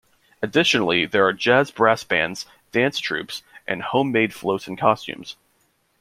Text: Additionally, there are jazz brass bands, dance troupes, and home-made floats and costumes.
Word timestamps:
Additionally, 0.41 1.05
there 1.05 1.23
are 1.27 1.31
jazz 1.31 1.69
brass 1.69 2.03
bands, 2.03 2.47
dance 2.71 2.97
troupes, 2.97 3.43
and 3.67 3.83
home-made 3.83 4.33
floats 4.33 4.65
and 4.65 4.75
costumes. 4.75 5.35